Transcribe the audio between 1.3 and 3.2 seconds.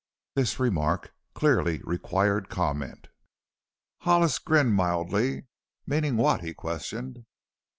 clearly required comment.